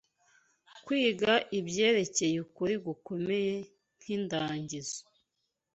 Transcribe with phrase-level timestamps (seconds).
[0.83, 3.55] kwiga ibyerekeye ukuri gukomeye
[3.97, 4.99] nk’indagizo